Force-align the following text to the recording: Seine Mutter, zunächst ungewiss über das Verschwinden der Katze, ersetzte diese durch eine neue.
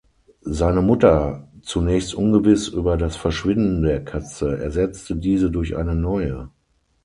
Seine 0.41 0.81
Mutter, 0.81 1.47
zunächst 1.61 2.15
ungewiss 2.15 2.67
über 2.69 2.97
das 2.97 3.17
Verschwinden 3.17 3.83
der 3.83 4.03
Katze, 4.03 4.57
ersetzte 4.57 5.15
diese 5.15 5.51
durch 5.51 5.77
eine 5.77 5.93
neue. 5.93 6.49